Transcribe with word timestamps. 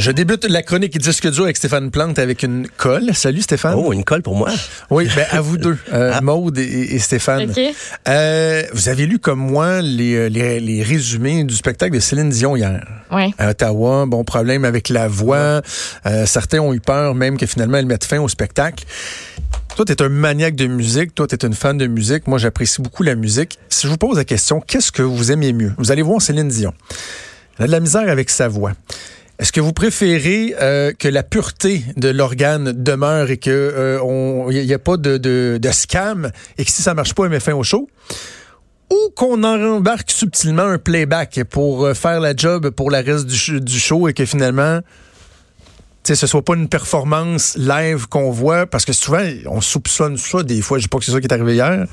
Je 0.00 0.10
débute 0.12 0.46
la 0.46 0.62
chronique 0.62 0.96
Disque 0.96 1.30
dur 1.30 1.44
avec 1.44 1.58
Stéphane 1.58 1.90
Plante 1.90 2.18
avec 2.18 2.42
une 2.42 2.66
colle. 2.78 3.10
Salut 3.12 3.42
Stéphane. 3.42 3.74
Oh, 3.76 3.92
une 3.92 4.02
colle 4.02 4.22
pour 4.22 4.34
moi. 4.34 4.48
Oui, 4.88 5.06
ben 5.14 5.26
à 5.30 5.42
vous 5.42 5.58
deux, 5.58 5.76
euh, 5.92 6.12
Ah. 6.14 6.22
Maude 6.22 6.56
et, 6.56 6.94
et 6.94 6.98
Stéphane. 6.98 7.50
OK. 7.50 7.60
Euh, 8.08 8.62
vous 8.72 8.88
avez 8.88 9.04
lu 9.04 9.18
comme 9.18 9.40
moi 9.40 9.82
les, 9.82 10.14
euh, 10.14 10.28
les, 10.30 10.58
les 10.58 10.82
résumés 10.82 11.44
du 11.44 11.54
spectacle 11.54 11.94
de 11.94 12.00
Céline 12.00 12.30
Dion 12.30 12.56
hier. 12.56 12.82
Ouais. 13.12 13.28
À 13.36 13.50
Ottawa, 13.50 14.06
bon 14.06 14.24
problème 14.24 14.64
avec 14.64 14.88
la 14.88 15.06
voix. 15.06 15.60
Euh, 16.06 16.24
certains 16.24 16.60
ont 16.60 16.72
eu 16.72 16.80
peur 16.80 17.14
même 17.14 17.36
que 17.36 17.44
finalement 17.44 17.76
elle 17.76 17.84
mette 17.86 18.04
fin 18.04 18.20
au 18.20 18.28
spectacle. 18.28 18.84
Toi, 19.76 19.84
tu 19.84 19.92
es 19.92 20.00
un 20.00 20.08
maniaque 20.08 20.56
de 20.56 20.66
musique, 20.66 21.14
toi, 21.14 21.26
tu 21.26 21.34
es 21.34 21.46
une 21.46 21.52
fan 21.54 21.76
de 21.76 21.86
musique. 21.86 22.26
Moi, 22.26 22.38
j'apprécie 22.38 22.80
beaucoup 22.80 23.02
la 23.02 23.16
musique. 23.16 23.58
Si 23.68 23.86
je 23.86 23.90
vous 23.92 23.98
pose 23.98 24.16
la 24.16 24.24
question, 24.24 24.62
qu'est-ce 24.66 24.92
que 24.92 25.02
vous 25.02 25.30
aimez 25.30 25.52
mieux? 25.52 25.72
Vous 25.76 25.92
allez 25.92 26.02
voir 26.02 26.22
Céline 26.22 26.48
Dion. 26.48 26.72
Elle 27.58 27.64
a 27.64 27.66
de 27.66 27.72
la 27.72 27.80
misère 27.80 28.08
avec 28.08 28.30
sa 28.30 28.48
voix. 28.48 28.72
Est-ce 29.40 29.52
que 29.52 29.60
vous 29.62 29.72
préférez 29.72 30.54
euh, 30.60 30.92
que 30.92 31.08
la 31.08 31.22
pureté 31.22 31.82
de 31.96 32.10
l'organe 32.10 32.72
demeure 32.72 33.30
et 33.30 33.38
que 33.38 33.48
euh, 33.50 34.50
il 34.50 34.66
n'y 34.66 34.74
a 34.74 34.78
pas 34.78 34.98
de, 34.98 35.58
scam 35.72 36.30
et 36.58 36.64
que 36.66 36.70
si 36.70 36.82
ça 36.82 36.92
marche 36.92 37.14
pas, 37.14 37.24
elle 37.24 37.30
met 37.30 37.40
fin 37.40 37.54
au 37.54 37.62
show? 37.62 37.88
Ou 38.90 39.10
qu'on 39.16 39.42
en 39.42 39.58
embarque 39.76 40.10
subtilement 40.10 40.64
un 40.64 40.76
playback 40.76 41.44
pour 41.44 41.86
euh, 41.86 41.94
faire 41.94 42.20
la 42.20 42.36
job 42.36 42.68
pour 42.68 42.90
la 42.90 43.00
reste 43.00 43.28
du 43.28 43.78
show 43.78 44.08
et 44.08 44.12
que 44.12 44.26
finalement, 44.26 44.80
tu 46.02 46.08
sais, 46.08 46.14
ce 46.14 46.26
soit 46.26 46.42
pas 46.42 46.54
une 46.54 46.68
performance 46.68 47.56
live 47.58 48.06
qu'on 48.08 48.30
voit, 48.30 48.64
parce 48.66 48.86
que 48.86 48.92
souvent, 48.94 49.22
on 49.46 49.60
soupçonne 49.60 50.16
ça 50.16 50.42
des 50.42 50.62
fois. 50.62 50.78
Je 50.78 50.84
dis 50.84 50.88
pas 50.88 50.98
que 50.98 51.04
c'est 51.04 51.12
ça 51.12 51.20
qui 51.20 51.26
est 51.26 51.32
arrivé 51.32 51.54
hier, 51.54 51.84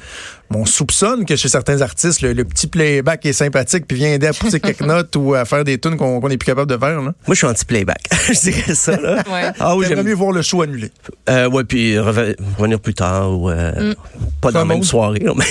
mais 0.49 0.57
on 0.57 0.65
soupçonne 0.65 1.25
que 1.25 1.35
chez 1.35 1.49
certains 1.49 1.81
artistes, 1.81 2.21
le, 2.21 2.31
le 2.31 2.45
petit 2.45 2.67
playback 2.67 3.25
est 3.25 3.33
sympathique 3.33 3.85
puis 3.85 3.97
vient 3.97 4.13
aider 4.13 4.27
à 4.27 4.33
pousser 4.33 4.61
quelques 4.61 4.79
notes 4.93 5.13
ou 5.17 5.33
à 5.33 5.43
faire 5.43 5.65
des 5.65 5.77
tunes 5.77 5.97
qu'on 5.97 6.21
qu'on 6.21 6.29
est 6.29 6.37
plus 6.37 6.45
capable 6.45 6.71
de 6.71 6.77
faire. 6.77 6.95
Là. 7.01 7.01
Moi, 7.01 7.13
je 7.31 7.33
suis 7.35 7.47
anti-playback. 7.47 8.01
je 8.33 8.39
dirais 8.39 8.75
ça, 8.75 8.95
là. 8.95 9.15
Ouais. 9.29 9.51
Ah 9.59 9.75
oui, 9.75 9.83
J'aimerais 9.83 9.95
j'aime 9.97 10.05
mieux 10.07 10.15
voir 10.15 10.31
le 10.31 10.41
show 10.41 10.61
annulé. 10.61 10.89
euh, 11.29 11.49
Ouais, 11.49 11.65
puis 11.65 11.99
reve- 11.99 12.35
revenir 12.57 12.79
plus 12.79 12.93
tard 12.93 13.37
ou 13.37 13.49
euh, 13.49 13.93
pas 14.39 14.51
dans 14.51 14.59
la 14.59 14.65
même 14.65 14.83
soirée. 14.83 15.19
là, 15.19 15.33
mais- 15.35 15.43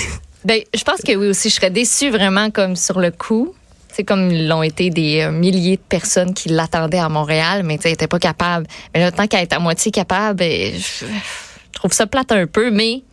Ben, 0.46 0.60
je 0.74 0.82
pense 0.82 1.00
que 1.02 1.14
oui 1.14 1.26
aussi, 1.28 1.50
je 1.50 1.54
serais 1.56 1.70
déçue 1.70 2.08
vraiment 2.10 2.50
comme 2.50 2.74
sur 2.76 3.00
le 3.00 3.10
coup. 3.10 3.54
C'est 3.96 4.04
comme 4.04 4.30
l'ont 4.30 4.62
été 4.62 4.90
des 4.90 5.22
euh, 5.22 5.32
milliers 5.32 5.76
de 5.76 5.82
personnes 5.88 6.34
qui 6.34 6.50
l'attendaient 6.50 6.98
à 6.98 7.08
Montréal, 7.08 7.62
mais 7.64 7.78
tu 7.78 7.84
sais, 7.84 7.88
elle 7.88 7.94
était 7.94 8.06
pas 8.06 8.18
capable. 8.18 8.66
Mais 8.92 9.00
là, 9.00 9.10
tant 9.10 9.26
qu'elle 9.26 9.40
est 9.40 9.54
à 9.54 9.58
moitié 9.58 9.90
capable, 9.90 10.40
ben, 10.40 10.74
je, 10.74 11.06
trouve 11.72 11.94
ça 11.94 12.06
plate 12.06 12.30
un 12.30 12.46
peu, 12.46 12.70
mais 12.70 13.04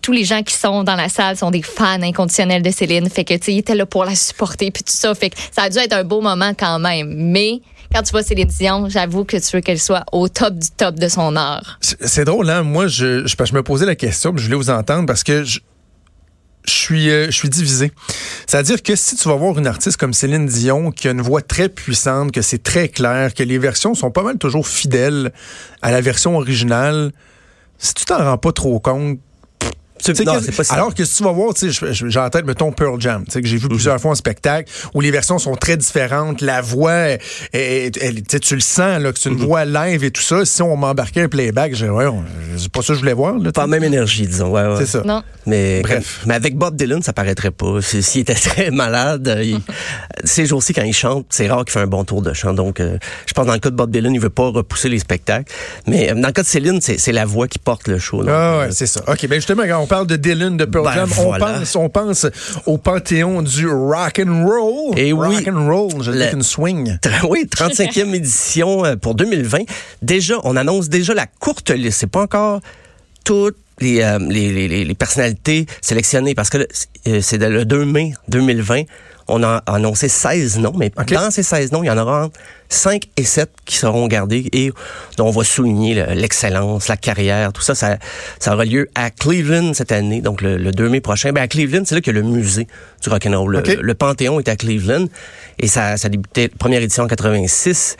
tous 0.00 0.12
les 0.12 0.24
gens 0.24 0.42
qui 0.42 0.54
sont 0.54 0.82
dans 0.82 0.94
la 0.94 1.10
salle 1.10 1.36
sont 1.36 1.50
des 1.50 1.60
fans 1.60 2.00
inconditionnels 2.00 2.62
de 2.62 2.70
Céline. 2.70 3.10
Fait 3.10 3.24
que, 3.24 3.34
tu 3.34 3.74
là 3.74 3.84
pour 3.84 4.06
la 4.06 4.14
supporter 4.14 4.70
puis 4.70 4.82
tout 4.82 4.96
ça. 4.96 5.14
Fait 5.14 5.28
que 5.28 5.36
ça 5.52 5.64
a 5.64 5.68
dû 5.68 5.76
être 5.76 5.92
un 5.92 6.04
beau 6.04 6.22
moment 6.22 6.52
quand 6.58 6.78
même. 6.78 7.12
Mais 7.14 7.60
quand 7.92 8.02
tu 8.02 8.12
vois 8.12 8.22
Céline 8.22 8.48
Dion, 8.48 8.88
j'avoue 8.88 9.26
que 9.26 9.36
tu 9.36 9.56
veux 9.56 9.60
qu'elle 9.60 9.78
soit 9.78 10.04
au 10.12 10.28
top 10.28 10.54
du 10.54 10.70
top 10.70 10.94
de 10.94 11.08
son 11.08 11.36
art. 11.36 11.78
C'est 11.82 12.24
drôle, 12.24 12.48
hein? 12.48 12.62
Moi, 12.62 12.86
je, 12.86 13.24
me 13.52 13.62
posais 13.62 13.84
la 13.84 13.94
question, 13.94 14.32
je 14.34 14.44
voulais 14.44 14.56
vous 14.56 14.70
entendre 14.70 15.04
parce 15.04 15.22
que 15.22 15.44
je, 15.44 15.60
je 16.68 16.74
suis, 16.74 17.10
euh, 17.10 17.26
je 17.26 17.32
suis 17.32 17.48
divisé. 17.48 17.92
C'est-à-dire 18.46 18.82
que 18.82 18.94
si 18.96 19.16
tu 19.16 19.28
vas 19.28 19.34
voir 19.34 19.58
une 19.58 19.66
artiste 19.66 19.96
comme 19.96 20.12
Céline 20.12 20.46
Dion, 20.46 20.90
qui 20.90 21.08
a 21.08 21.10
une 21.10 21.22
voix 21.22 21.42
très 21.42 21.68
puissante, 21.68 22.32
que 22.32 22.42
c'est 22.42 22.62
très 22.62 22.88
clair, 22.88 23.34
que 23.34 23.42
les 23.42 23.58
versions 23.58 23.94
sont 23.94 24.10
pas 24.10 24.22
mal 24.22 24.38
toujours 24.38 24.66
fidèles 24.66 25.32
à 25.82 25.90
la 25.90 26.00
version 26.00 26.36
originale, 26.36 27.12
si 27.78 27.94
tu 27.94 28.04
t'en 28.04 28.18
rends 28.18 28.38
pas 28.38 28.52
trop 28.52 28.78
compte, 28.80 29.18
non, 30.24 30.40
pas 30.40 30.62
alors 30.74 30.94
que 30.94 31.04
si 31.04 31.16
tu 31.16 31.24
vas 31.24 31.32
voir, 31.32 31.52
j'ai 31.60 32.18
en 32.20 32.30
tête, 32.30 32.44
mettons, 32.44 32.72
Pearl 32.72 33.00
Jam, 33.00 33.24
tu 33.24 33.32
sais, 33.32 33.42
que 33.42 33.46
j'ai 33.48 33.56
Mhm. 33.56 33.62
vu 33.62 33.68
plusieurs 33.68 34.00
fois 34.00 34.12
en 34.12 34.14
spectacle, 34.14 34.70
où 34.94 35.00
les 35.00 35.10
versions 35.10 35.38
sont 35.38 35.54
très 35.56 35.76
différentes, 35.76 36.40
la 36.40 36.60
voix, 36.60 36.92
est- 37.10 37.20
est- 37.52 37.96
elle- 38.02 38.16
tu 38.16 38.24
sais, 38.30 38.40
tu 38.40 38.54
le 38.54 38.60
sens, 38.60 39.00
là, 39.00 39.12
que 39.12 39.18
c'est 39.18 39.28
une 39.30 39.36
Mhm. 39.38 39.44
voix 39.44 39.64
live 39.64 40.04
et 40.04 40.10
tout 40.10 40.22
ça. 40.22 40.44
Si 40.44 40.62
on 40.62 40.76
m'embarquait 40.76 41.22
un 41.22 41.28
playback, 41.28 41.74
j'ai 41.74 41.88
ouais, 41.90 42.06
c'est 42.56 42.70
pas 42.70 42.82
ça 42.82 42.88
que 42.88 42.94
je 42.94 43.00
voulais 43.00 43.12
voir, 43.12 43.38
là. 43.38 43.52
Pas 43.52 43.62
la 43.62 43.66
même 43.66 43.84
énergie, 43.84 44.26
disons. 44.26 44.50
Ouais, 44.50 44.62
ouais. 44.66 44.76
C'est 44.78 44.86
ça. 44.86 45.02
Non. 45.04 45.22
Mais, 45.46 45.80
Bref. 45.82 46.20
mais 46.26 46.34
avec 46.34 46.56
Bob 46.56 46.76
Dylan, 46.76 47.02
ça 47.02 47.12
paraîtrait 47.12 47.50
pas. 47.50 47.80
S'il 47.82 48.20
était 48.22 48.34
très 48.34 48.70
malade, 48.70 49.38
il- 49.42 49.60
ces 50.24 50.46
jours-ci, 50.46 50.72
quand 50.74 50.82
il 50.82 50.92
chante, 50.94 51.26
c'est 51.30 51.48
rare 51.48 51.64
qu'il 51.64 51.72
fait 51.72 51.80
un 51.80 51.86
bon 51.86 52.04
tour 52.04 52.22
de 52.22 52.32
chant. 52.32 52.52
Donc, 52.52 52.80
euh, 52.80 52.98
je 53.26 53.32
pense 53.32 53.46
dans 53.46 53.52
le 53.52 53.58
cas 53.58 53.70
de 53.70 53.76
Bob 53.76 53.90
Dylan, 53.90 54.14
il 54.14 54.20
veut 54.20 54.30
pas 54.30 54.48
repousser 54.48 54.88
les 54.88 54.98
spectacles. 54.98 55.52
Mais 55.86 56.10
euh, 56.10 56.14
dans 56.14 56.28
le 56.28 56.32
cas 56.32 56.42
de 56.42 56.46
Céline, 56.46 56.80
c'est 56.80 57.12
la 57.12 57.24
voix 57.24 57.48
qui 57.48 57.58
porte 57.58 57.88
le 57.88 57.98
show. 57.98 58.18
donc, 58.22 58.28
Ah 58.32 58.58
ouais, 58.58 58.64
euh, 58.64 58.70
c'est 58.72 58.86
ça. 58.86 59.00
OK, 59.08 59.26
ben 59.26 59.36
justement, 59.36 59.62
on 59.80 59.86
parle 59.88 60.06
de 60.06 60.16
Dylan, 60.16 60.56
de 60.56 60.64
Pearl 60.64 60.84
Ben, 60.84 60.92
Jam, 60.94 61.08
voilà. 61.08 61.46
on, 61.46 61.58
pense, 61.58 61.76
on 61.76 61.88
pense 61.88 62.26
au 62.66 62.78
panthéon 62.78 63.42
du 63.42 63.68
rock 63.68 64.20
and 64.24 64.46
roll. 64.46 64.94
Eh 64.96 65.12
oui. 65.12 65.36
Rock 65.36 65.48
and 65.48 65.66
roll, 65.66 66.02
je 66.02 66.10
Le- 66.12 66.34
une 66.34 66.42
swing. 66.42 66.96
Oui, 67.28 67.46
35e 67.50 68.14
édition 68.14 68.84
euh, 68.84 68.96
pour 68.96 69.14
2020. 69.14 69.60
Déjà, 70.02 70.34
on 70.44 70.56
annonce 70.56 70.88
déjà 70.88 71.14
la 71.14 71.26
courte 71.26 71.70
liste. 71.70 71.98
C'est 72.00 72.06
pas 72.06 72.22
encore 72.22 72.60
toutes 73.24 73.56
les, 73.80 74.02
euh, 74.02 74.18
les, 74.20 74.52
les, 74.52 74.68
les- 74.68 74.84
les 74.84 74.94
personnalités 74.94 75.66
sélectionnées 75.80 76.34
parce 76.34 76.50
que 76.50 76.58
euh, 77.06 77.20
c'est 77.20 77.38
le 77.38 77.64
2 77.64 77.84
mai 77.84 78.12
2020. 78.28 78.82
On 79.28 79.42
a 79.42 79.62
annoncé 79.66 80.08
16 80.08 80.58
noms, 80.60 80.72
mais 80.76 80.90
dans 81.10 81.30
ces 81.30 81.42
16 81.42 81.72
noms, 81.72 81.82
il 81.82 81.86
y 81.86 81.90
en 81.90 81.98
aura 81.98 82.24
entre 82.24 82.38
5 82.70 83.02
et 83.16 83.24
7 83.24 83.50
qui 83.64 83.76
seront 83.76 84.06
gardés 84.08 84.48
et 84.52 84.72
dont 85.16 85.26
on 85.26 85.30
va 85.30 85.44
souligner 85.44 85.94
le- 85.94 86.14
l'excellence, 86.14 86.88
la 86.88 86.96
carrière, 86.96 87.52
tout 87.52 87.62
ça, 87.62 87.74
ça. 87.74 87.98
Ça 88.38 88.54
aura 88.54 88.64
lieu 88.64 88.88
à 88.94 89.10
Cleveland 89.10 89.72
cette 89.74 89.92
année, 89.92 90.20
donc 90.20 90.42
le, 90.42 90.56
le 90.56 90.70
2 90.72 90.88
mai 90.88 91.00
prochain. 91.00 91.32
Ben 91.32 91.42
à 91.42 91.48
Cleveland, 91.48 91.82
c'est 91.86 91.94
là 91.94 92.00
qu'il 92.00 92.14
y 92.14 92.18
a 92.18 92.20
le 92.20 92.26
musée 92.28 92.66
du 93.02 93.08
rock'n'roll. 93.08 93.62
Le, 93.66 93.82
le 93.82 93.94
Panthéon 93.94 94.38
est 94.40 94.48
à 94.48 94.56
Cleveland 94.56 95.06
et 95.58 95.66
ça, 95.66 95.96
ça 95.96 96.06
a 96.06 96.08
débuté 96.10 96.48
première 96.48 96.82
édition 96.82 97.04
en 97.04 97.08
86. 97.08 97.96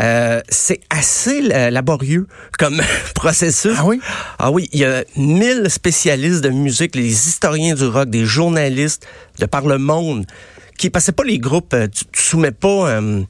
Euh, 0.00 0.40
c'est 0.48 0.80
assez 0.90 1.42
euh, 1.52 1.70
laborieux 1.70 2.26
comme 2.58 2.80
processus. 3.14 3.76
Ah 3.78 3.84
oui? 3.84 4.00
Ah 4.38 4.50
oui, 4.50 4.68
il 4.72 4.80
y 4.80 4.84
a 4.84 5.04
1000 5.16 5.66
spécialistes 5.68 6.42
de 6.42 6.50
musique, 6.50 6.94
les 6.94 7.06
historiens 7.28 7.74
du 7.74 7.84
rock, 7.86 8.08
des 8.08 8.24
journalistes 8.24 9.06
de 9.38 9.46
par 9.46 9.66
le 9.66 9.78
monde 9.78 10.26
qui 10.78 10.90
c'est 10.98 11.12
pas 11.12 11.24
les 11.24 11.38
groupes, 11.38 11.74
euh, 11.74 11.88
tu, 11.88 12.04
tu 12.10 12.22
soumets 12.22 12.52
pas 12.52 12.88
euh, 12.88 13.20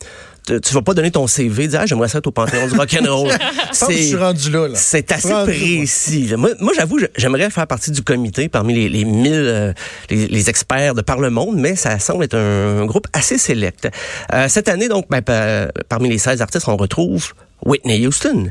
tu, 0.47 0.75
vas 0.75 0.83
pas 0.83 0.95
donner 0.95 1.11
ton 1.11 1.27
CV, 1.27 1.69
dire 1.69 1.81
ah, 1.83 1.87
j'aimerais 1.87 2.09
ça 2.09 2.19
être 2.19 2.27
au 2.27 2.31
Panthéon 2.33 2.67
du 2.67 2.75
rock'n'roll. 2.75 3.31
Je 3.73 3.79
pense 3.79 3.89
que 3.89 3.93
je 3.95 3.99
suis 4.03 4.17
rendu 4.17 4.51
là. 4.51 4.69
là. 4.69 4.75
C'est 4.75 5.07
suis 5.09 5.15
assez 5.15 5.33
rendu 5.33 5.53
précis. 5.53 6.27
là. 6.29 6.37
Moi, 6.37 6.51
moi, 6.61 6.73
j'avoue, 6.77 6.99
j'aimerais 7.17 7.51
faire 7.51 7.67
partie 7.67 7.91
du 7.91 8.03
comité 8.03 8.49
parmi 8.49 8.75
les, 8.75 8.89
les 8.89 9.05
1000 9.05 9.33
euh, 9.33 9.73
les, 10.11 10.27
les 10.27 10.51
experts 10.51 10.95
de 10.95 11.03
par 11.03 11.19
le 11.21 11.31
monde, 11.31 11.57
mais 11.57 11.77
ça 11.77 11.99
semble 11.99 12.25
être 12.25 12.37
un, 12.37 12.85
groupe 12.87 13.07
assez 13.13 13.39
sélect. 13.39 13.89
Euh, 14.33 14.49
cette 14.49 14.69
année, 14.69 14.89
donc, 14.89 15.07
ben, 15.09 15.23
pa- 15.23 15.69
parmi 15.89 16.09
les 16.09 16.19
16 16.19 16.41
artistes, 16.43 16.67
on 16.69 16.77
retrouve 16.77 17.33
Whitney 17.65 18.07
Houston, 18.07 18.51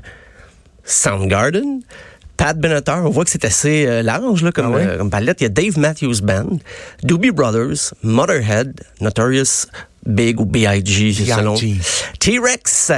Soundgarden, 0.83 1.81
Pat 2.37 2.57
Benatar, 2.57 3.05
on 3.05 3.09
voit 3.09 3.25
que 3.25 3.31
c'est 3.31 3.43
assez 3.43 3.85
euh, 3.85 4.01
large 4.01 4.43
là, 4.43 4.51
comme, 4.53 4.67
Ah 4.67 4.69
ouais? 4.77 4.87
euh, 4.87 4.97
comme 4.97 5.09
palette. 5.09 5.41
Il 5.41 5.43
y 5.43 5.47
a 5.47 5.49
Dave 5.49 5.77
Matthews 5.77 6.21
Band, 6.23 6.59
Doobie 7.03 7.31
Brothers, 7.31 7.93
Motherhead, 8.01 8.79
Notorious 9.01 9.65
Big 10.05 10.39
ou 10.39 10.45
B.I.G. 10.45 11.11
B.I.G.. 11.11 11.25
selon 11.25 11.55
T-Rex, 12.19 12.91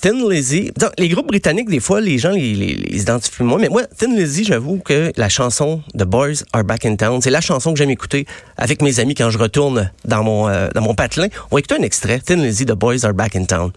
Thin 0.00 0.28
Lizzy. 0.28 0.70
Donc, 0.78 0.92
les 0.98 1.08
groupes 1.08 1.26
britanniques, 1.26 1.68
des 1.68 1.80
fois, 1.80 2.00
les 2.00 2.18
gens 2.18 2.30
les, 2.30 2.54
les, 2.54 2.74
les 2.74 3.00
identifient 3.00 3.42
moins. 3.42 3.58
Mais 3.58 3.68
moi, 3.68 3.82
Thin 3.84 4.14
Lizzy, 4.14 4.44
j'avoue 4.44 4.78
que 4.78 5.12
la 5.16 5.28
chanson 5.28 5.82
The 5.96 6.04
Boys 6.04 6.44
Are 6.52 6.64
Back 6.64 6.86
in 6.86 6.96
Town, 6.96 7.20
c'est 7.20 7.30
la 7.30 7.40
chanson 7.40 7.72
que 7.72 7.78
j'aime 7.78 7.90
écouter 7.90 8.26
avec 8.56 8.82
mes 8.82 9.00
amis 9.00 9.14
quand 9.14 9.30
je 9.30 9.38
retourne 9.38 9.90
dans 10.04 10.22
mon, 10.22 10.48
euh, 10.48 10.68
dans 10.74 10.82
mon 10.82 10.94
patelin. 10.94 11.28
On 11.50 11.56
va 11.56 11.60
écouter 11.60 11.76
un 11.76 11.82
extrait. 11.82 12.20
Thin 12.20 12.36
Lizzy, 12.36 12.66
The 12.66 12.72
Boys 12.72 13.04
Are 13.04 13.14
Back 13.14 13.36
in 13.36 13.44
Town. 13.44 13.72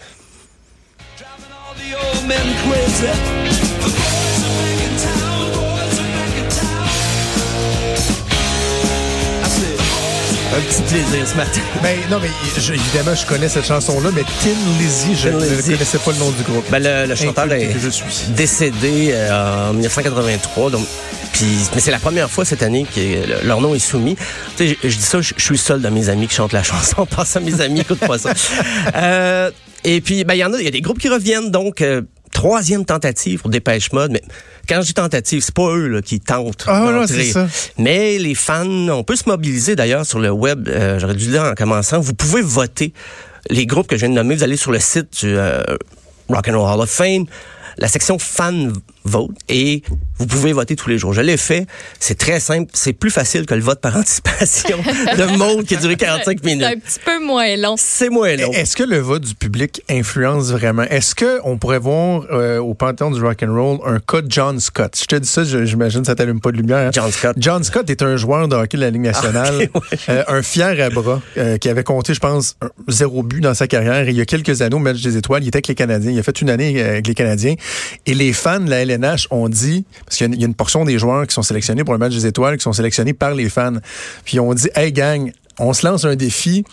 Un 10.53 10.59
petit 10.62 10.81
plaisir 10.81 11.25
ce 11.27 11.36
matin. 11.36 11.62
Ben, 11.81 11.98
non, 12.09 12.19
mais 12.21 12.30
je- 12.59 12.74
évidemment, 12.74 13.15
je 13.15 13.25
connais 13.25 13.48
cette 13.48 13.65
chanson-là, 13.65 14.09
mais 14.13 14.24
Tin 14.24 14.50
Lizzy, 14.80 15.15
je 15.15 15.30
ne 15.30 15.33
connaissais 15.71 15.98
pas 15.98 16.12
le 16.12 16.18
nom 16.18 16.31
du 16.31 16.44
groupe. 16.44 16.65
Ben, 16.69 16.83
le, 16.83 17.07
le 17.07 17.15
chanteur 17.15 17.51
est 17.53 17.71
je 17.80 17.89
suis. 17.89 18.03
décédé 18.36 19.12
euh, 19.13 19.69
en 19.69 19.74
1983. 19.74 20.71
Donc, 20.71 20.86
Puis, 21.31 21.45
mais 21.74 21.80
c'est 21.80 21.92
la 21.92 22.00
première 22.00 22.30
fois 22.30 22.44
cette 22.44 22.63
année 22.63 22.86
que 22.94 23.00
le- 23.00 23.48
leur 23.48 23.62
nom 23.62 23.74
est 23.74 23.80
soumis. 23.80 24.18
Tu 24.57 24.68
sais, 24.69 24.77
je, 24.83 24.89
je 24.89 24.95
dis 24.98 25.03
ça, 25.03 25.21
je, 25.21 25.33
je 25.38 25.44
suis 25.44 25.57
seul 25.57 25.81
de 25.81 25.88
mes 25.89 26.09
amis 26.09 26.27
qui 26.27 26.36
chante 26.36 26.51
la 26.51 26.63
chanson. 26.63 27.06
Passe 27.06 27.36
à 27.38 27.39
mes 27.39 27.62
amis, 27.62 27.81
écoute 27.81 28.00
pas 28.00 28.18
ça. 28.18 28.33
Euh, 28.95 29.51
et 29.86 30.01
puis, 30.01 30.24
ben, 30.25 30.33
il 30.33 30.39
y 30.39 30.44
en 30.45 30.54
a, 30.54 30.57
il 30.59 30.65
y 30.65 30.68
a 30.68 30.71
des 30.71 30.81
groupes 30.81 31.00
qui 31.00 31.07
reviennent. 31.09 31.50
Donc, 31.50 31.81
euh, 31.81 32.01
troisième 32.33 32.83
tentative 32.86 33.39
pour 33.42 33.50
Dépêche 33.50 33.92
Mode. 33.94 34.12
Mais 34.12 34.21
quand 34.68 34.81
je 34.81 34.88
dis 34.88 34.94
tentative, 34.94 35.42
c'est 35.44 35.54
pas 35.54 35.69
eux 35.75 35.88
là, 35.88 36.02
qui 36.02 36.19
tentent. 36.19 36.66
Ah, 36.68 36.86
d'entrer. 36.92 37.31
Mais 37.78 38.18
les 38.18 38.36
fans, 38.36 38.66
on 38.90 39.04
peut 39.04 39.16
se 39.16 39.28
mobiliser 39.28 39.75
d'ailleurs 39.75 40.06
sur 40.06 40.19
le 40.19 40.30
web. 40.31 40.68
euh, 40.69 41.00
J'aurais 41.00 41.16
dû 41.16 41.25
le 41.25 41.31
dire 41.31 41.44
en 41.44 41.54
commençant. 41.54 42.00
Vous 42.00 42.13
pouvez 42.13 42.42
voter 42.42 42.94
les 43.50 43.66
groupes 43.66 43.88
que 43.88 43.96
je 43.98 44.02
viens 44.02 44.10
de 44.10 44.16
nommer. 44.16 44.36
Vous 44.36 44.44
allez 44.44 44.58
sur 44.58 44.72
le 44.72 44.80
site 44.80 45.25
du 45.25 45.36
euh, 45.36 45.62
Rock 46.30 46.48
and 46.48 46.60
Roll 46.60 46.74
Hall 46.74 46.81
of 46.81 46.90
Fame, 46.90 47.25
la 47.78 47.88
section 47.88 48.18
fan 48.19 48.72
vote, 49.03 49.31
et 49.50 49.81
vous 50.18 50.25
pouvez 50.27 50.53
voter 50.53 50.75
tous 50.75 50.89
les 50.89 50.98
jours. 50.98 51.13
Je 51.13 51.21
l'ai 51.21 51.38
fait. 51.38 51.65
C'est 52.00 52.18
très 52.18 52.39
simple. 52.39 52.69
C'est 52.74 52.94
plus 52.94 53.09
facile 53.12 53.45
que 53.45 53.53
le 53.56 53.62
vote 53.62 53.81
par 53.81 53.95
anticipation 53.98 54.77
de 55.18 55.38
Mode 55.38 55.65
qui 55.65 55.75
a 55.75 55.80
duré 55.80 55.95
45 55.95 56.38
C'est 56.44 56.51
un 56.51 56.56
minutes. 56.56 56.83
petit 56.83 57.00
peu 57.03 57.19
moins 57.25 57.56
long. 57.57 57.75
C'est 57.77 58.09
moins 58.09 58.36
long. 58.36 58.51
Est-ce 58.51 58.75
que 58.75 58.83
le 58.83 58.98
vote 59.00 59.24
du 59.24 59.36
public 59.36 59.81
influence 59.89 60.51
vraiment? 60.51 60.83
Est-ce 60.83 61.15
qu'on 61.15 61.57
pourrait 61.57 61.80
voir 61.80 62.25
euh, 62.31 62.59
au 62.59 62.74
Panthéon 62.74 63.12
du 63.12 63.21
rock 63.21 63.42
and 63.44 63.53
roll 63.53 63.80
un 63.86 64.00
cas 64.00 64.21
de 64.21 64.31
John 64.31 64.59
Scott? 64.59 64.95
Je 65.00 65.06
te 65.06 65.15
dis 65.15 65.27
ça, 65.27 65.44
j'imagine 65.44 66.01
que 66.01 66.07
ça 66.07 66.15
t'allume 66.15 66.39
pas 66.42 66.51
de 66.51 66.57
lumière. 66.57 66.88
hein? 66.88 66.92
John 66.94 67.12
Scott. 67.12 67.36
John 67.39 67.63
Scott 67.63 67.89
est 67.89 68.01
un 68.04 68.15
joueur 68.18 68.47
de 68.47 68.56
hockey 68.56 68.77
de 68.77 68.81
la 68.83 68.89
Ligue 68.92 69.01
nationale, 69.01 69.69
Ah, 69.74 69.77
ouais. 69.80 69.97
euh, 70.09 70.24
un 70.27 70.42
fier 70.44 70.80
à 70.80 70.89
bras, 70.89 71.21
euh, 71.38 71.57
qui 71.57 71.69
avait 71.69 71.83
compté, 71.83 72.13
je 72.13 72.19
pense, 72.19 72.56
zéro 72.88 73.24
but 73.24 73.42
dans 73.42 73.54
sa 73.54 73.68
carrière. 73.68 74.07
Et 74.07 74.12
il 74.12 74.18
y 74.18 74.21
a 74.21 74.25
quelques 74.25 74.62
années 74.62 74.75
au 74.75 74.80
match 74.80 75.01
des 75.01 75.18
étoiles, 75.18 75.44
il 75.44 75.47
était 75.47 75.57
avec 75.57 75.68
les 75.68 75.75
Canadiens. 75.75 76.12
Il 76.12 76.19
a 76.19 76.24
fait 76.24 76.39
une 76.42 76.50
année 76.50 76.81
avec 76.81 77.07
les 77.07 77.13
Canadiens. 77.15 77.56
Et 78.06 78.13
les 78.13 78.33
fans 78.33 78.59
de 78.59 78.69
la 78.69 78.86
Ont 79.32 79.50
dit, 79.50 79.86
parce 80.06 80.18
qu'il 80.18 80.40
y 80.40 80.44
a 80.44 80.48
une 80.48 80.56
portion 80.56 80.86
des 80.86 80.98
joueurs 80.98 81.26
qui 81.28 81.34
sont 81.34 81.42
sélectionnés 81.42 81.84
pour 81.84 81.94
le 81.94 82.00
match 82.00 82.14
des 82.14 82.26
étoiles, 82.26 82.58
qui 82.58 82.64
sont 82.64 82.74
sélectionnés 82.74 83.14
par 83.14 83.34
les 83.34 83.50
fans. 83.50 83.78
Puis 84.26 84.40
on 84.40 84.54
dit, 84.54 84.70
hey 84.76 84.92
gang, 84.92 85.32
on 85.60 85.74
se 85.74 85.86
lance 85.86 86.06
un 86.06 86.16
défi. 86.16 86.64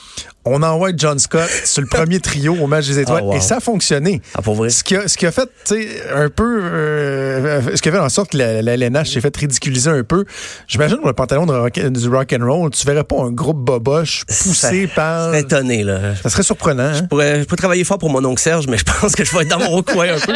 On 0.51 0.63
envoie 0.63 0.91
John 0.97 1.19
Scott 1.19 1.49
sur 1.65 1.83
le 1.83 1.89
premier 1.89 2.21
trio 2.21 2.55
au 2.55 2.67
match 2.67 2.87
des 2.87 2.99
étoiles. 3.01 3.23
Oh, 3.25 3.31
wow. 3.31 3.37
Et 3.37 3.41
ça 3.41 3.57
a 3.57 3.61
fonctionné. 3.61 4.21
Ah, 4.35 4.43
pour 4.43 4.55
vrai? 4.55 4.71
Ce 4.71 4.83
qui 4.85 4.97
a, 4.97 5.07
ce 5.09 5.17
qui 5.17 5.27
a 5.27 5.33
fait, 5.33 5.49
un 6.15 6.29
peu, 6.29 6.61
euh, 6.63 7.77
ce 7.77 7.83
qui 7.83 7.89
a 7.89 7.93
fait 7.93 7.99
en 7.99 8.09
sorte 8.09 8.33
que 8.33 8.39
la, 8.39 8.63
la 8.63 8.75
LNH 8.75 9.13
s'est 9.15 9.21
fait 9.21 9.37
ridiculiser 9.37 9.91
un 9.91 10.03
peu. 10.05 10.25
J'imagine 10.67 10.99
pour 10.99 11.07
le 11.09 11.13
pantalon 11.13 11.47
de 11.47 11.53
rock- 11.53 11.79
du 11.79 12.09
rock 12.09 12.35
and 12.39 12.45
roll, 12.45 12.71
tu 12.71 12.87
verrais 12.87 13.05
pas 13.05 13.17
un 13.23 13.31
groupe 13.31 13.59
boboche 13.59 14.25
poussé 14.27 14.87
Ça- 14.89 14.95
par. 14.95 15.29
Serais 15.29 15.41
étonné, 15.41 15.85
là. 15.85 16.15
Ça 16.23 16.31
serait 16.31 16.43
surprenant. 16.43 16.83
Hein? 16.85 16.93
Je 16.95 17.03
pourrais, 17.05 17.41
je 17.41 17.45
pourrais 17.45 17.57
travailler 17.57 17.85
fort 17.85 17.99
pour 17.99 18.11
mon 18.11 18.25
oncle 18.25 18.41
Serge, 18.41 18.67
mais 18.69 18.79
je 18.79 18.85
pense 18.85 19.15
que 19.15 19.25
je 19.25 19.35
vais 19.37 19.43
être 19.43 19.49
dans 19.49 19.59
mon 19.59 19.83
coin 19.83 20.09
un 20.15 20.19
peu. 20.21 20.35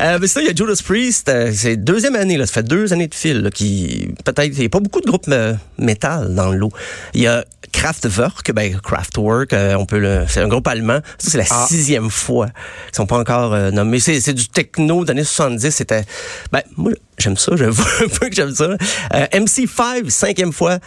Euh, 0.00 0.18
mais 0.20 0.26
sinon, 0.26 0.44
il 0.44 0.48
y 0.48 0.50
a 0.50 0.54
Judas 0.54 0.80
Priest. 0.84 1.28
euh, 1.28 1.50
c'est 1.54 1.76
deuxième 1.76 2.14
année, 2.16 2.36
là. 2.36 2.46
Ça 2.46 2.52
fait 2.54 2.62
deux 2.62 2.92
années 2.92 3.08
de 3.08 3.14
fil, 3.14 3.42
là, 3.42 3.50
qui, 3.50 4.08
peut-être, 4.24 4.52
il 4.54 4.58
n'y 4.60 4.66
a 4.66 4.68
pas 4.68 4.80
beaucoup 4.80 5.00
de 5.00 5.06
groupes 5.06 5.26
euh, 5.28 5.54
métal 5.78 6.34
dans 6.34 6.50
le 6.50 6.58
lot. 6.58 6.70
Il 7.14 7.22
y 7.22 7.26
a 7.26 7.44
Kraftwerk, 7.72 8.52
ben, 8.52 8.78
Kraftwerk, 8.82 9.47
euh, 9.52 9.74
on 9.74 9.86
peut 9.86 9.98
le, 9.98 10.24
c'est 10.28 10.40
un 10.40 10.48
groupe 10.48 10.66
allemand. 10.68 11.00
Ça, 11.18 11.30
c'est 11.30 11.38
la 11.38 11.44
Ah. 11.50 11.66
sixième 11.68 12.10
fois 12.10 12.46
qu'ils 12.86 12.96
sont 12.96 13.06
pas 13.06 13.18
encore 13.18 13.54
euh, 13.54 13.70
nommés. 13.70 14.00
C'est, 14.00 14.20
c'est 14.20 14.34
du 14.34 14.48
techno 14.48 15.04
des 15.04 15.10
années 15.12 15.24
70. 15.24 15.70
C'était, 15.70 16.04
ben, 16.52 16.62
moi, 16.76 16.92
j'aime 17.18 17.36
ça. 17.36 17.52
J'avoue 17.56 17.82
un 18.04 18.08
peu 18.08 18.28
que 18.28 18.34
j'aime 18.34 18.54
ça. 18.54 18.76
Euh, 19.14 19.26
MC5, 19.32 20.08
cinquième 20.10 20.52
fois. 20.52 20.78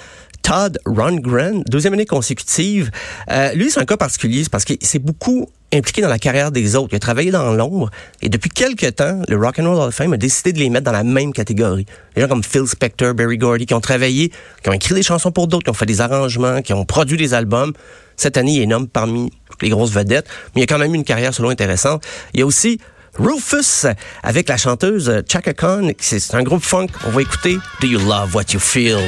Todd 0.43 0.79
Rundgren, 0.87 1.63
deuxième 1.67 1.93
année 1.93 2.07
consécutive. 2.07 2.89
Euh, 3.29 3.53
lui, 3.53 3.69
c'est 3.69 3.79
un 3.79 3.85
cas 3.85 3.97
particulier 3.97 4.41
c'est 4.43 4.49
parce 4.51 4.65
qu'il 4.65 4.77
s'est 4.81 4.97
beaucoup 4.97 5.47
impliqué 5.73 6.01
dans 6.01 6.09
la 6.09 6.19
carrière 6.19 6.51
des 6.51 6.75
autres. 6.75 6.89
Il 6.91 6.95
a 6.95 6.99
travaillé 6.99 7.31
dans 7.31 7.53
l'ombre 7.53 7.89
et 8.21 8.29
depuis 8.29 8.49
quelques 8.49 8.95
temps, 8.95 9.21
le 9.27 9.37
Rock 9.37 9.59
and 9.59 9.63
Roll 9.63 9.77
Hall 9.77 9.87
of 9.87 9.95
Fame 9.95 10.13
a 10.13 10.17
décidé 10.17 10.53
de 10.53 10.59
les 10.59 10.69
mettre 10.69 10.85
dans 10.85 10.91
la 10.91 11.03
même 11.03 11.33
catégorie. 11.33 11.85
Des 12.15 12.21
gens 12.21 12.27
comme 12.27 12.43
Phil 12.43 12.67
Spector, 12.67 13.13
Barry 13.13 13.37
Gordy, 13.37 13.65
qui 13.65 13.73
ont 13.73 13.81
travaillé, 13.81 14.31
qui 14.63 14.69
ont 14.69 14.73
écrit 14.73 14.95
des 14.95 15.03
chansons 15.03 15.31
pour 15.31 15.47
d'autres, 15.47 15.63
qui 15.63 15.69
ont 15.69 15.75
fait 15.75 15.85
des 15.85 16.01
arrangements, 16.01 16.61
qui 16.61 16.73
ont 16.73 16.85
produit 16.85 17.17
des 17.17 17.33
albums. 17.33 17.73
Cette 18.17 18.37
année, 18.37 18.53
il 18.53 18.61
est 18.61 18.67
nommé 18.67 18.87
parmi 18.91 19.31
les 19.61 19.69
grosses 19.69 19.91
vedettes, 19.91 20.27
mais 20.55 20.61
il 20.61 20.63
a 20.63 20.67
quand 20.67 20.79
même 20.79 20.93
eu 20.93 20.97
une 20.97 21.03
carrière 21.03 21.33
selon 21.33 21.49
intéressante. 21.49 22.03
Il 22.33 22.39
y 22.39 22.43
a 22.43 22.45
aussi 22.45 22.79
Rufus 23.17 23.87
avec 24.23 24.47
la 24.47 24.57
chanteuse 24.57 25.23
Chaka 25.27 25.53
Khan. 25.53 25.89
C'est 25.99 26.33
un 26.35 26.43
groupe 26.43 26.63
funk. 26.63 26.87
On 27.05 27.11
va 27.11 27.21
écouter 27.21 27.57
Do 27.81 27.87
You 27.87 27.99
Love 27.99 28.35
What 28.35 28.53
You 28.53 28.59
Feel? 28.59 28.99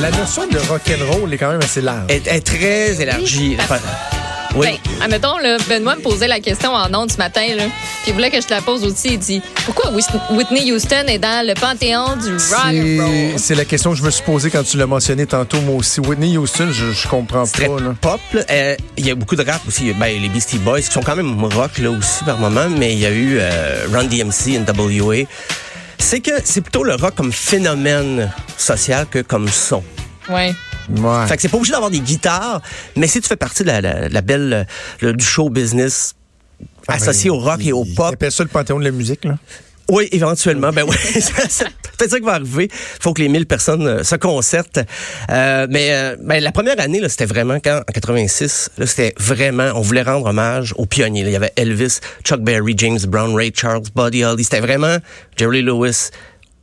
La 0.00 0.10
notion 0.12 0.46
de 0.46 0.58
rock 0.68 0.82
and 0.88 1.12
roll 1.12 1.32
est 1.34 1.36
quand 1.38 1.50
même 1.50 1.60
assez 1.62 1.80
large. 1.80 2.10
est, 2.10 2.26
est 2.26 2.40
très 2.40 3.00
élargie. 3.02 3.56
Enfin, 3.60 3.78
oui. 4.56 4.66
Ben, 4.66 5.04
admettons, 5.04 5.36
là, 5.38 5.58
Benoît 5.68 5.94
me 5.96 6.00
posait 6.00 6.26
la 6.26 6.40
question 6.40 6.72
en 6.72 6.92
ondes 6.94 7.12
ce 7.12 7.18
matin, 7.18 7.42
là, 7.56 7.64
puis 8.02 8.08
il 8.08 8.14
voulait 8.14 8.30
que 8.30 8.40
je 8.40 8.46
te 8.46 8.54
la 8.54 8.62
pose 8.62 8.82
aussi. 8.84 9.08
Il 9.12 9.18
dit 9.18 9.42
Pourquoi 9.66 9.90
Whitney 10.30 10.72
Houston 10.72 11.04
est 11.06 11.18
dans 11.18 11.46
le 11.46 11.54
panthéon 11.54 12.16
du 12.16 12.32
rock 12.32 12.64
and 12.64 12.70
C'est- 12.72 13.00
roll? 13.00 13.38
C'est 13.38 13.54
la 13.54 13.64
question 13.66 13.90
que 13.92 13.98
je 13.98 14.02
me 14.02 14.10
suis 14.10 14.24
posée 14.24 14.50
quand 14.50 14.62
tu 14.64 14.76
l'as 14.78 14.86
mentionné 14.86 15.26
tantôt, 15.26 15.60
moi 15.60 15.76
aussi. 15.76 16.00
Whitney 16.00 16.36
Houston, 16.38 16.68
je, 16.72 16.92
je 16.92 17.06
comprends 17.08 17.44
très 17.46 17.66
pas. 17.66 17.78
Là. 17.80 17.94
pop. 18.00 18.20
là. 18.32 18.42
Euh, 18.50 18.76
Il 18.96 19.06
y 19.06 19.10
a 19.10 19.14
beaucoup 19.14 19.36
de 19.36 19.44
rap 19.44 19.60
aussi. 19.68 19.92
Ben, 19.92 20.20
les 20.20 20.28
Beastie 20.30 20.58
Boys 20.58 20.80
qui 20.80 20.90
sont 20.92 21.02
quand 21.02 21.16
même 21.16 21.44
rock 21.44 21.78
là 21.78 21.90
aussi 21.90 22.24
par 22.24 22.38
moment, 22.38 22.68
mais 22.70 22.92
il 22.92 22.98
y 22.98 23.06
a 23.06 23.10
eu 23.10 23.36
euh, 23.38 23.86
Run 23.92 24.04
DMC, 24.04 24.58
NWA. 24.58 25.26
C'est 26.00 26.20
que 26.20 26.30
c'est 26.44 26.60
plutôt 26.60 26.82
le 26.82 26.94
rock 26.96 27.14
comme 27.14 27.32
phénomène 27.32 28.32
social 28.56 29.06
que 29.08 29.20
comme 29.20 29.48
son. 29.48 29.82
Ouais. 30.28 30.52
Ouais. 30.96 31.26
Fait 31.28 31.36
que 31.36 31.42
c'est 31.42 31.48
pas 31.48 31.56
obligé 31.56 31.72
d'avoir 31.72 31.90
des 31.90 32.00
guitares, 32.00 32.60
mais 32.96 33.06
si 33.06 33.20
tu 33.20 33.28
fais 33.28 33.36
partie 33.36 33.62
de 33.62 33.68
la, 33.68 33.80
la- 33.80 34.08
la 34.08 34.20
belle, 34.22 34.66
le- 35.00 35.12
du 35.12 35.24
show 35.24 35.50
business 35.50 36.14
Ah, 36.88 36.94
associé 36.94 37.30
ben, 37.30 37.36
au 37.36 37.40
rock 37.40 37.60
et 37.64 37.72
au 37.72 37.84
pop, 37.84 38.06
Il 38.10 38.14
appelle 38.14 38.32
ça 38.32 38.42
le 38.42 38.48
panthéon 38.48 38.78
de 38.80 38.84
la 38.84 38.90
musique. 38.90 39.24
Là. 39.24 39.36
Oui, 39.88 40.08
éventuellement. 40.10 40.70
Ben 40.72 40.84
oui, 40.88 40.96
peut-être 42.00 42.10
ça 42.12 42.18
qui 42.18 42.24
va 42.26 42.32
arriver. 42.34 42.64
Il 42.72 43.02
faut 43.02 43.12
que 43.12 43.20
les 43.22 43.28
1000 43.28 43.46
personnes 43.46 43.86
euh, 43.86 44.02
se 44.02 44.16
concertent. 44.16 44.80
Euh, 45.30 45.66
mais 45.70 45.88
euh, 45.92 46.16
ben, 46.22 46.42
la 46.42 46.52
première 46.52 46.80
année, 46.80 47.00
c'était 47.08 47.26
vraiment 47.26 47.58
quand, 47.62 47.78
en 47.88 47.92
86, 47.92 48.70
là, 48.78 48.86
c'était 48.86 49.14
vraiment, 49.18 49.70
on 49.74 49.80
voulait 49.82 50.02
rendre 50.02 50.26
hommage 50.26 50.74
aux 50.76 50.86
pionniers. 50.86 51.22
là. 51.22 51.28
Il 51.28 51.32
y 51.32 51.36
avait 51.36 51.52
Elvis, 51.56 51.98
Chuck 52.24 52.40
Berry, 52.40 52.74
James 52.76 52.98
Brown, 53.06 53.34
Ray 53.34 53.52
Charles, 53.54 53.82
Buddy 53.94 54.24
Holly. 54.24 54.44
C'était 54.44 54.60
vraiment 54.60 54.96
Jerry 55.36 55.62
Lewis. 55.62 56.10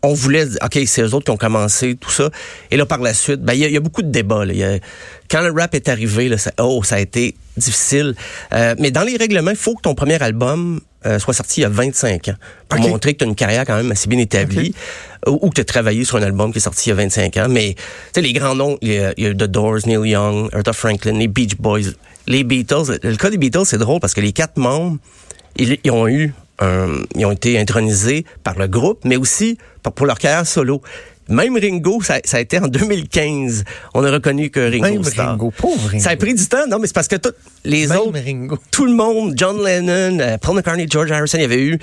On 0.03 0.13
voulait, 0.13 0.45
OK, 0.63 0.79
c'est 0.85 1.01
eux 1.01 1.13
autres 1.15 1.25
qui 1.25 1.31
ont 1.31 1.37
commencé 1.37 1.95
tout 1.95 2.11
ça. 2.11 2.29
Et 2.69 2.77
là, 2.77 2.85
par 2.85 2.99
la 3.01 3.13
suite, 3.13 3.41
ben, 3.41 3.53
il 3.53 3.59
y, 3.59 3.65
a- 3.65 3.67
il 3.67 3.73
y 3.73 3.77
a 3.77 3.79
beaucoup 3.81 4.03
de 4.03 4.11
débats. 4.11 4.45
là. 4.45 4.53
Y 4.53 4.81
quand 5.29 5.41
le 5.41 5.51
rap 5.51 5.73
est 5.75 5.89
arrivé, 5.89 6.29
là, 6.29 6.37
ça, 6.37 6.51
oh, 6.59 6.81
ça 6.83 6.95
a 6.95 6.99
été 6.99 7.35
difficile. 7.57 8.15
Euh, 8.53 8.75
mais 8.79 8.91
dans 8.91 9.01
les 9.03 9.17
règlements, 9.17 9.51
il 9.51 9.57
faut 9.57 9.75
que 9.75 9.81
ton 9.81 9.95
premier 9.95 10.21
album 10.21 10.79
euh, 11.07 11.19
soit 11.19 11.33
sorti 11.33 11.61
il 11.61 11.63
y 11.63 11.65
a 11.65 11.69
25 11.69 12.27
ans 12.29 12.33
pour 12.69 12.79
montrer 12.89 13.13
que 13.13 13.19
tu 13.19 13.23
as 13.23 13.27
une 13.27 13.35
carrière 13.35 13.65
quand 13.65 13.75
même 13.77 13.91
assez 13.91 14.07
bien 14.07 14.19
établie 14.19 14.73
ou, 15.25 15.39
ou 15.41 15.49
que 15.49 15.55
tu 15.55 15.61
as 15.61 15.65
travaillé 15.65 16.03
sur 16.05 16.17
un 16.17 16.23
album 16.23 16.51
qui 16.51 16.57
est 16.57 16.61
sorti 16.61 16.89
il 16.89 16.89
y 16.89 16.91
a 16.93 16.95
25 16.95 17.37
ans. 17.37 17.47
Mais 17.49 17.73
tu 17.75 17.81
sais, 18.15 18.21
les 18.21 18.33
grands 18.33 18.55
noms, 18.55 18.77
il 18.81 18.93
y, 18.93 18.97
a, 18.99 19.13
il 19.17 19.23
y 19.23 19.27
a 19.27 19.33
The 19.33 19.43
Doors, 19.43 19.79
Neil 19.85 20.09
Young, 20.09 20.49
Aretha 20.53 20.73
Franklin, 20.73 21.13
les 21.17 21.27
Beach 21.27 21.55
Boys, 21.57 21.91
les 22.27 22.43
Beatles. 22.43 22.99
Le 23.03 23.15
cas 23.15 23.29
des 23.29 23.37
Beatles, 23.37 23.65
c'est 23.65 23.77
drôle 23.77 23.99
parce 23.99 24.13
que 24.13 24.21
les 24.21 24.33
quatre 24.33 24.57
membres, 24.57 24.97
ils, 25.57 25.77
ils 25.83 25.91
ont 25.91 26.07
eu 26.07 26.33
un- 26.59 27.01
ils 27.15 27.25
ont 27.25 27.31
été 27.31 27.59
intronisés 27.59 28.25
par 28.43 28.57
le 28.57 28.67
groupe, 28.67 28.99
mais 29.05 29.15
aussi 29.15 29.57
par- 29.83 29.93
pour 29.93 30.05
leur 30.05 30.17
carrière 30.19 30.45
solo. 30.47 30.81
Même 31.29 31.57
Ringo, 31.57 32.01
ça, 32.01 32.19
ça 32.23 32.37
a 32.37 32.39
été 32.39 32.59
en 32.59 32.67
2015. 32.67 33.63
On 33.93 34.03
a 34.03 34.11
reconnu 34.11 34.49
que 34.49 34.59
Ringo 34.59 35.03
Même. 35.03 35.03
Ringo, 35.03 35.51
pauvre 35.51 35.89
Ringo. 35.89 36.03
Ça 36.03 36.11
a 36.11 36.15
pris 36.15 36.33
du 36.33 36.47
temps, 36.47 36.67
non, 36.69 36.79
mais 36.79 36.87
c'est 36.87 36.93
parce 36.93 37.07
que 37.07 37.15
tous 37.15 37.33
les 37.65 37.87
Même 37.87 37.97
autres, 37.97 38.19
Ringo. 38.23 38.57
tout 38.71 38.85
le 38.85 38.93
monde, 38.93 39.33
John 39.35 39.63
Lennon, 39.63 40.19
euh, 40.19 40.37
Paul 40.37 40.55
McCartney, 40.55 40.87
George 40.89 41.11
Harrison, 41.11 41.37
il 41.37 41.41
y 41.41 41.45
avait 41.45 41.63
eu 41.63 41.79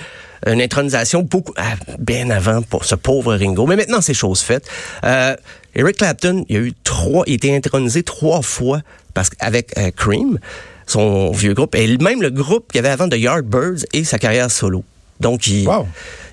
une 0.46 0.60
intronisation 0.60 1.22
beaucoup 1.22 1.52
ah, 1.56 1.74
bien 1.98 2.30
avant 2.30 2.62
pour 2.62 2.84
ce 2.84 2.94
pauvre 2.94 3.34
Ringo. 3.34 3.66
Mais 3.66 3.76
maintenant, 3.76 4.00
c'est 4.00 4.14
chose 4.14 4.40
faite. 4.40 4.68
Euh, 5.04 5.36
Eric 5.74 5.96
Clapton, 5.96 6.44
il 6.48 6.54
y 6.54 6.58
a 6.58 6.62
eu 6.62 6.72
trois, 6.84 7.24
il 7.26 7.32
a 7.32 7.34
été 7.34 7.56
intronisé 7.56 8.02
trois 8.02 8.42
fois 8.42 8.80
parce 9.14 9.30
qu'avec 9.30 9.76
euh, 9.78 9.90
Cream, 9.96 10.38
son 10.86 11.30
vieux 11.32 11.54
groupe, 11.54 11.74
et 11.74 11.96
même 11.98 12.22
le 12.22 12.30
groupe 12.30 12.70
qu'il 12.70 12.76
y 12.76 12.84
avait 12.84 12.92
avant 12.92 13.06
de 13.08 13.16
Yardbirds 13.16 13.84
et 13.92 14.04
sa 14.04 14.18
carrière 14.18 14.50
solo. 14.50 14.84
Donc, 15.21 15.47
il, 15.47 15.66
Wow. 15.68 15.87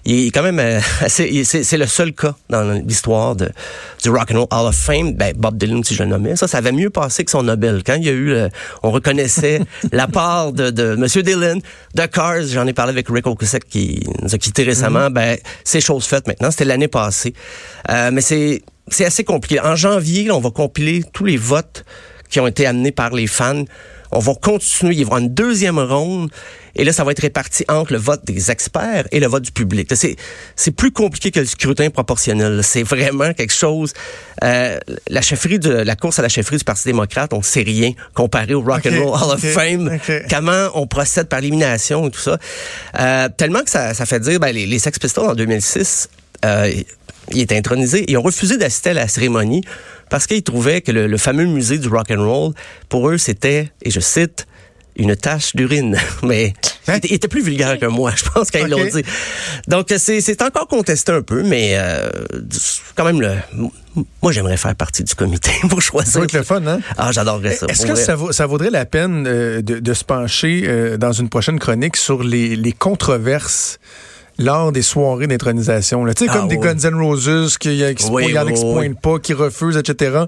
il 0.06 0.28
est 0.28 0.32
quand 0.32 0.42
même 0.44 0.60
euh, 0.60 0.80
c'est, 1.08 1.78
le 1.78 1.86
seul 1.86 2.14
cas 2.14 2.36
dans 2.50 2.72
l'histoire 2.72 3.36
de, 3.36 3.50
du 4.04 4.10
Rock 4.10 4.32
and 4.32 4.40
Roll 4.40 4.48
Hall 4.52 4.68
of 4.68 4.76
Fame. 4.76 5.14
Ben, 5.14 5.34
Bob 5.38 5.58
Dylan, 5.58 5.84
si 5.84 5.94
je 5.96 6.04
le 6.04 6.10
nommais, 6.10 6.36
ça, 6.36 6.48
ça 6.48 6.58
avait 6.58 6.72
mieux 6.72 6.90
passé 6.90 7.24
que 7.24 7.32
son 7.32 7.44
Nobel. 7.44 7.84
Quand 7.86 7.94
il 7.96 8.04
y 8.06 8.10
a 8.10 8.14
eu, 8.14 8.26
le- 8.30 8.50
on 8.84 8.92
reconnaissait 8.92 9.62
la 9.92 10.08
part 10.08 10.52
de, 10.52 10.72
de 10.72 10.96
Monsieur 10.96 11.22
Dylan, 11.24 11.62
de 11.96 12.06
Cars, 12.08 12.42
j'en 12.48 12.66
ai 12.68 12.74
parlé 12.74 12.92
avec 12.92 13.08
Rick 13.10 13.28
Ocasek 13.28 13.68
qui 13.70 14.04
nous 14.22 14.34
a 14.34 14.38
quittés 14.38 14.64
récemment. 14.64 15.10
Ben, 15.12 15.38
c'est 15.64 15.82
chose 15.82 16.06
faite 16.06 16.28
maintenant. 16.28 16.50
C'était 16.52 16.66
l'année 16.66 16.88
passée. 16.88 17.34
Euh, 17.90 18.10
mais 18.12 18.22
c'est, 18.22 18.64
c'est 18.88 19.06
assez 19.06 19.24
compliqué. 19.24 19.60
En 19.62 19.76
janvier, 19.76 20.24
là, 20.26 20.36
on 20.36 20.42
va 20.42 20.50
compiler 20.50 21.04
tous 21.14 21.26
les 21.26 21.38
votes 21.38 21.86
qui 22.30 22.40
ont 22.40 22.48
été 22.48 22.66
amenés 22.66 22.92
par 22.92 23.12
les 23.12 23.28
fans 23.28 23.64
On 24.12 24.20
va 24.20 24.34
continuer. 24.36 24.96
Il 24.96 25.01
y 25.01 25.06
aura 25.06 25.20
une 25.20 25.34
deuxième 25.34 25.80
ronde. 25.80 26.30
Et 26.75 26.84
là, 26.84 26.94
ça 26.94 27.03
va 27.03 27.12
être 27.12 27.22
réparti 27.22 27.65
entre 27.68 27.94
le 27.94 28.00
vote 28.00 28.24
des 28.25 28.50
experts 28.50 29.06
et 29.12 29.20
le 29.20 29.27
vote 29.27 29.44
du 29.44 29.51
public. 29.51 29.91
C'est, 29.94 30.72
plus 30.72 30.91
compliqué 30.91 31.32
que 31.32 31.39
le 31.39 31.46
scrutin 31.46 31.89
proportionnel. 31.89 32.62
C'est 32.63 32.84
vraiment 32.84 33.34
quelque 33.34 33.53
chose. 33.53 33.94
Euh, 34.44 34.80
la 35.10 35.22
chefferie 35.22 35.60
de 35.60 35.70
la 35.70 35.96
course 35.96 36.20
à 36.20 36.22
la 36.22 36.30
chefferie 36.30 36.58
du 36.58 36.63
Parti 36.63 36.86
démocrate, 36.86 37.34
on 37.34 37.41
sait 37.41 37.63
rien 37.63 37.91
comparé 38.13 38.53
au 38.53 38.62
Rock 38.62 38.86
and 38.86 39.03
Roll 39.03 39.20
Hall 39.22 39.34
of 39.34 39.41
Fame. 39.41 40.00
Comment 40.30 40.70
on 40.75 40.88
procède 40.88 41.27
par 41.27 41.39
élimination 41.39 42.08
et 42.08 42.12
tout 42.12 42.22
ça. 42.22 42.38
Euh, 43.00 43.30
tellement 43.36 43.63
que 43.63 43.70
ça, 43.70 43.94
ça 43.94 44.06
fait 44.06 44.20
dire, 44.20 44.39
ben, 44.39 44.53
les, 44.53 44.65
les 44.65 44.80
Sex 44.80 44.98
Pistols 44.98 45.30
en 45.30 45.36
2006, 45.36 46.10
euh, 46.46 46.72
il 47.32 47.39
est 47.39 47.51
intronisé. 47.51 48.06
Ils 48.08 48.18
ont 48.18 48.22
refusé 48.22 48.58
d'assister 48.58 48.91
à 48.91 48.94
la 48.94 49.08
cérémonie 49.08 49.63
parce 50.12 50.27
qu'ils 50.27 50.44
trouvaient 50.44 50.82
que 50.82 50.91
le, 50.91 51.08
le 51.08 51.18
fameux 51.18 51.46
musée 51.46 51.80
du 51.80 51.88
rock 51.88 52.12
and 52.12 52.24
roll, 52.24 52.53
pour 52.89 53.10
eux, 53.10 53.18
c'était, 53.18 53.72
et 53.82 53.89
je 53.89 54.00
cite, 54.00 54.46
une 54.98 55.15
tache 55.15 55.56
d'urine. 55.56 55.98
Mais 56.24 56.53
Hein? 56.88 56.98
il, 57.03 57.13
était, 57.13 57.27
plus 57.27 57.44
vulgaire 57.44 57.77
que 57.80 57.86
moi, 57.86 58.12
je 58.15 58.24
pense, 58.24 58.50
quand 58.50 58.58
ils 58.60 58.68
l'ont 58.68 58.84
dit. 58.84 59.03
Donc, 59.68 59.94
c'est 59.98 60.41
encore 60.41 60.68
contesté 60.68 61.12
un 61.12 61.22
peu, 61.22 61.44
mais 61.44 61.74
euh, 61.75 62.10
quand 62.96 63.06
même, 63.06 63.22
le, 63.22 63.36
moi, 64.24 64.32
j'aimerais 64.32 64.58
faire 64.58 64.75
partie 64.75 65.03
du 65.03 65.13
comité 65.13 65.51
pour 65.70 65.80
Ça 65.82 65.88
choisir. 65.91 66.20
va 66.20 66.25
être 66.25 66.34
le 66.34 66.41
fun, 66.41 66.65
hein? 66.65 66.80
Ah, 66.98 67.12
j'adorerais 67.12 67.56
ça. 67.56 67.68
Est-ce 67.70 67.86
que 67.86 67.94
ça, 67.94 68.15
vaut- 68.15 68.32
ça 68.32 68.48
vaudrait 68.48 68.72
la 68.72 68.86
peine 68.86 69.25
euh, 69.27 69.62
de, 69.62 69.77
de 69.77 69.94
se 69.94 70.03
pencher 70.03 70.63
euh, 70.65 70.98
dans 70.98 71.12
une 71.12 71.30
prochaine 71.30 71.60
chronique 71.60 71.98
sur 71.98 72.24
les, 72.24 72.56
les 72.56 72.72
controverses 72.74 73.80
lors 74.42 74.72
des 74.72 74.82
soirées 74.82 75.28
d'intronisation? 75.28 76.06
Tu 76.08 76.26
sais, 76.26 76.26
Ah, 76.30 76.34
comme 76.38 76.48
des. 76.48 76.58
Guns 76.58 76.78
N' 76.84 76.96
Roses, 76.96 77.58
qui 77.58 77.84
a- 77.84 77.94
qui 77.94 78.04
se 78.04 78.10
Oui, 78.12 78.26
oui, 78.36 78.54
qui 78.54 78.62
pointent 78.62 79.02
pas, 79.02 79.20
qui 79.20 79.34
refusent, 79.34 79.78
etc. 79.78 80.20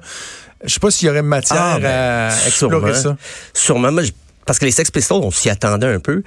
Je 0.63 0.73
sais 0.73 0.79
pas 0.79 0.91
s'il 0.91 1.07
y 1.07 1.11
aurait 1.11 1.21
matière 1.21 1.59
Ah, 1.61 1.79
ben, 1.79 1.89
à 2.31 2.47
explorer 2.47 2.93
sûrement. 2.93 3.17
ça. 3.17 3.17
Sûrement. 3.53 3.91
Moi, 3.91 4.03
parce 4.45 4.59
que 4.59 4.65
les 4.65 4.71
Sex 4.71 4.89
Pistols, 4.91 5.21
on 5.21 5.31
s'y 5.31 5.49
attendait 5.49 5.87
un 5.87 5.99
peu. 5.99 6.23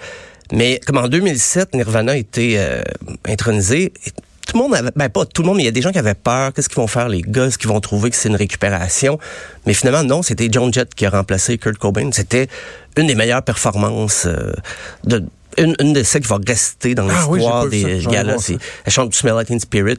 Mais 0.53 0.81
comme 0.87 0.99
en 0.99 1.09
2007, 1.09 1.75
Nirvana 1.75 2.13
a 2.13 2.17
été 2.17 2.55
euh, 2.59 2.81
intronisé, 3.27 3.93
et 4.07 4.11
tout 4.47 4.57
le 4.57 4.63
monde 4.63 4.75
avait, 4.77 4.91
ben 4.95 5.09
pas 5.09 5.25
tout 5.27 5.43
le 5.43 5.49
monde, 5.49 5.57
mais 5.57 5.65
il 5.65 5.67
y 5.67 5.69
a 5.69 5.73
des 5.73 5.83
gens 5.83 5.91
qui 5.91 5.99
avaient 5.99 6.15
peur. 6.15 6.53
Qu'est-ce 6.53 6.69
qu'ils 6.69 6.77
vont 6.77 6.87
faire, 6.87 7.09
les 7.09 7.23
gars? 7.23 7.47
Est-ce 7.47 7.59
qu'ils 7.59 7.69
vont 7.69 7.81
trouver 7.81 8.11
que 8.11 8.17
c'est 8.17 8.29
une 8.29 8.37
récupération? 8.37 9.19
Mais 9.67 9.75
finalement, 9.75 10.05
non, 10.05 10.23
c'était 10.23 10.49
John 10.51 10.73
Jett 10.73 10.95
qui 10.95 11.05
a 11.05 11.11
remplacé 11.11 11.59
Kurt 11.59 11.79
Cobain. 11.79 12.11
C'était 12.13 12.47
une 12.97 13.09
des 13.09 13.17
meilleures 13.17 13.43
performances 13.43 14.25
euh, 14.27 14.53
de 15.05 15.25
une, 15.59 15.75
une 15.81 15.93
de 15.93 16.03
celles 16.03 16.23
qui 16.23 16.29
va 16.29 16.39
rester 16.47 16.95
dans 16.95 17.09
Ah 17.09 17.27
oui, 17.29 17.39
l'histoire 17.41 17.63
ça. 17.65 17.69
des 17.71 17.85
ai 17.85 18.07
galas. 18.07 18.39
C'est- 18.39 18.59
Elle 18.85 18.93
chante 18.93 19.15
Smell 19.15 19.35
Like 19.35 19.49
Teen 19.49 19.61
Spirit. 19.61 19.99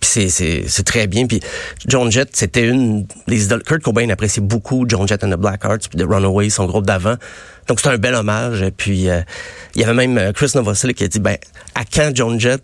Puis 0.00 0.10
c'est, 0.12 0.28
c'est, 0.28 0.64
c'est 0.68 0.82
très 0.82 1.06
bien. 1.06 1.26
Puis 1.26 1.40
John 1.86 2.10
Jett, 2.10 2.28
c'était 2.34 2.66
une 2.66 3.06
des 3.26 3.44
idoles. 3.44 3.62
Kurt 3.62 3.82
Cobain 3.82 4.08
appréciait 4.10 4.42
beaucoup 4.42 4.84
John 4.88 5.08
Jett 5.08 5.24
and 5.24 5.30
the 5.30 5.36
Blackhearts, 5.38 5.88
puis 5.88 5.98
The 5.98 6.04
Runaways, 6.06 6.50
son 6.50 6.66
groupe 6.66 6.84
d'avant. 6.86 7.14
Donc 7.68 7.80
c'était 7.80 7.94
un 7.94 7.98
bel 7.98 8.14
hommage. 8.14 8.64
Puis 8.76 9.08
euh, 9.08 9.20
il 9.74 9.80
y 9.80 9.84
avait 9.84 9.94
même 9.94 10.18
euh, 10.18 10.32
Chris 10.32 10.50
Novoselic 10.54 10.98
qui 10.98 11.04
a 11.04 11.08
dit, 11.08 11.20
ben, 11.20 11.38
à 11.74 11.84
quand 11.84 12.10
John 12.14 12.38
Jett 12.38 12.62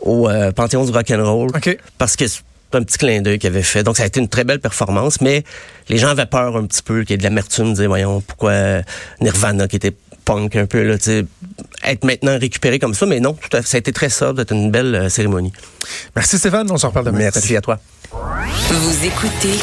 au 0.00 0.28
euh, 0.28 0.50
Panthéon 0.50 0.84
du 0.84 0.90
rock'n'roll? 0.90 1.50
OK. 1.54 1.78
Parce 1.98 2.16
que 2.16 2.26
c'est 2.26 2.40
un 2.72 2.82
petit 2.82 2.98
clin 2.98 3.20
d'œil 3.22 3.38
qu'il 3.38 3.48
avait 3.50 3.62
fait. 3.62 3.82
Donc 3.84 3.96
ça 3.96 4.02
a 4.02 4.06
été 4.06 4.18
une 4.18 4.28
très 4.28 4.42
belle 4.44 4.60
performance, 4.60 5.20
mais 5.20 5.44
les 5.88 5.98
gens 5.98 6.08
avaient 6.08 6.26
peur 6.26 6.56
un 6.56 6.64
petit 6.66 6.82
peu, 6.82 7.02
qu'il 7.02 7.10
y 7.10 7.14
ait 7.14 7.18
de 7.18 7.22
l'amertume, 7.24 7.74
dire, 7.74 7.86
voyons, 7.88 8.20
pourquoi 8.20 8.80
Nirvana 9.20 9.68
qui 9.68 9.76
était 9.76 9.94
punk 10.24 10.56
un 10.56 10.66
peu, 10.66 10.82
là, 10.82 10.96
tu 10.98 11.04
sais, 11.04 11.24
être 11.90 12.04
maintenant 12.04 12.38
récupéré 12.38 12.78
comme 12.78 12.94
ça. 12.94 13.06
Mais 13.06 13.20
non, 13.20 13.34
tout 13.34 13.56
à 13.56 13.62
fait, 13.62 13.68
ça 13.68 13.76
a 13.76 13.80
été 13.80 13.92
très 13.92 14.08
sobre, 14.08 14.40
c'était 14.40 14.54
une 14.54 14.70
belle 14.70 14.94
euh, 14.94 15.08
cérémonie. 15.08 15.52
Merci 16.16 16.38
Stéphane, 16.38 16.70
on 16.70 16.78
s'en 16.78 16.88
reparle 16.88 17.06
demain. 17.06 17.18
Merci 17.18 17.56
à 17.56 17.60
toi. 17.60 17.78
Vous 18.12 19.04
écoutez 19.04 19.58